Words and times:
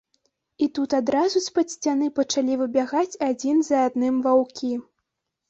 І 0.65 0.69
тут 0.77 0.95
адразу 0.99 1.37
з-пад 1.47 1.73
сцяны 1.75 2.07
пачалі 2.21 2.57
выбягаць 2.63 3.19
адзін 3.29 3.63
за 3.69 3.85
адным 3.91 4.15
ваўкі. 4.27 4.73